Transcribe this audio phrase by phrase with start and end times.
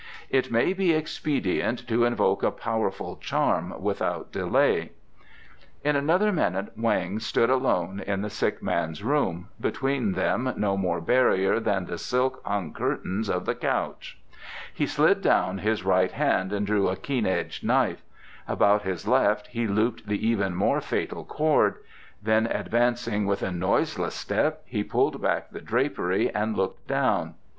[0.31, 4.93] It may be expedient to invoke a powerful charm without delay."
[5.83, 11.01] In another minute Weng stood alone in the sick man's room, between them no more
[11.01, 14.17] barrier than the silk hung curtains of the couch.
[14.73, 18.01] He slid down his right hand and drew a keen edged knife;
[18.47, 21.75] about his left he looped the even more fatal cord;
[22.23, 27.35] then advancing with a noiseless step he pulled back the drapery and looked down.